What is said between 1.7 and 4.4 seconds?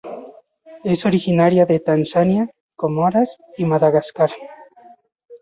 Tanzania, Comoras y Madagascar.